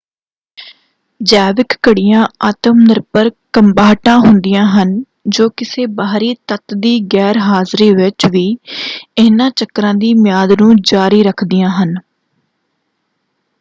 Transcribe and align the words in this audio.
ਜੈਵਿਕ 1.21 1.73
ਘੜੀਆਂ 1.87 2.25
ਆਤਮ 2.45 2.79
ਨਿਰਭਰ 2.79 3.29
ਕੰਬਾਹਟਾਂ 3.53 4.17
ਹੁੰਦੀਆਂ 4.19 4.65
ਹਨ 4.67 4.95
ਜੋ 5.29 5.49
ਕਿਸੇ 5.57 5.85
ਬਾਹਰੀ 5.95 6.33
ਤੱਤ 6.47 6.73
ਦੀ 6.77 6.99
ਗੈਰ-ਹਾਜ਼ਰੀ 7.13 7.93
ਵਿੱਚ 7.95 8.25
ਵੀ 8.31 8.45
ਇਹਨਾਂ 9.17 9.49
ਚੱਕਰਾਂ 9.55 9.93
ਦੀ 9.95 10.13
ਮਿਆਦ 10.23 10.53
ਨੂੰ 10.61 10.75
ਜਾਰੀ 10.83 11.21
ਰੱਖਦੀਆਂ 11.23 11.69
ਹਨ। 11.81 11.95